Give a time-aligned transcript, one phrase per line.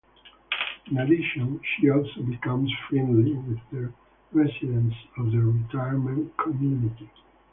[0.89, 3.93] In addition, she also becomes friendly with the
[4.31, 7.07] residents of the retirement community.